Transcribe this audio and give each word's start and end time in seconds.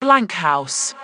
Blank 0.00 0.32
House. 0.32 0.94